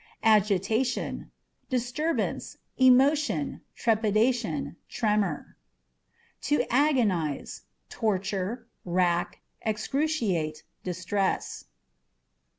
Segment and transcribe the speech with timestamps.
[0.23, 1.29] Agitationâ€"
[1.69, 5.55] disturbance, emotion, trepidation, tremor.
[6.41, 11.65] To Agonize â€" torture, wrack, excruciate, distress.